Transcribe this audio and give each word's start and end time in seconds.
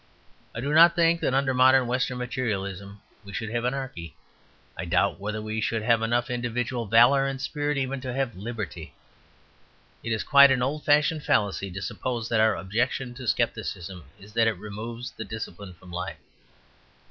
I 0.55 0.61
do 0.61 0.73
not 0.73 0.95
think 0.95 1.21
that 1.21 1.35
under 1.35 1.53
modern 1.53 1.85
Western 1.85 2.17
materialism 2.17 3.01
we 3.23 3.33
should 3.33 3.51
have 3.51 3.65
anarchy. 3.65 4.15
I 4.75 4.85
doubt 4.85 5.19
whether 5.19 5.43
we 5.43 5.61
should 5.61 5.83
have 5.83 6.01
enough 6.01 6.31
individual 6.31 6.87
valour 6.87 7.27
and 7.27 7.39
spirit 7.39 7.77
even 7.77 8.01
to 8.01 8.11
have 8.13 8.35
liberty. 8.35 8.95
It 10.01 10.11
is 10.11 10.23
quite 10.23 10.49
an 10.49 10.63
old 10.63 10.85
fashioned 10.85 11.21
fallacy 11.21 11.69
to 11.69 11.83
suppose 11.83 12.29
that 12.29 12.41
our 12.41 12.55
objection 12.55 13.13
to 13.13 13.27
scepticism 13.27 14.05
is 14.19 14.33
that 14.33 14.47
it 14.47 14.57
removes 14.57 15.11
the 15.11 15.23
discipline 15.23 15.75
from 15.75 15.91
life. 15.91 16.17